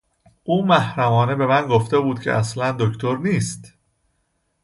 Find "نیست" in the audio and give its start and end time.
3.17-3.73